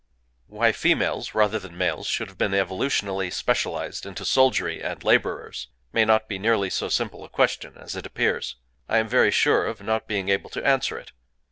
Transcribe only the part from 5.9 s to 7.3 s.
may not be nearly so simple a